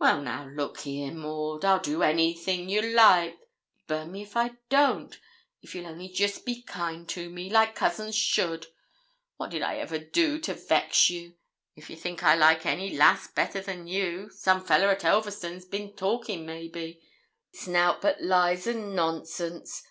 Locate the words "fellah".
14.66-14.88